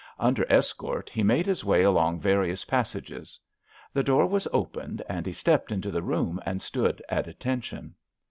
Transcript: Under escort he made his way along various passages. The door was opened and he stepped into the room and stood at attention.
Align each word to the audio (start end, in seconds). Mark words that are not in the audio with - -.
Under 0.17 0.51
escort 0.51 1.11
he 1.11 1.21
made 1.21 1.45
his 1.45 1.63
way 1.63 1.83
along 1.83 2.19
various 2.21 2.65
passages. 2.65 3.39
The 3.93 4.01
door 4.01 4.25
was 4.25 4.47
opened 4.51 5.03
and 5.07 5.27
he 5.27 5.31
stepped 5.31 5.71
into 5.71 5.91
the 5.91 6.01
room 6.01 6.41
and 6.43 6.59
stood 6.59 7.03
at 7.07 7.27
attention. 7.27 7.93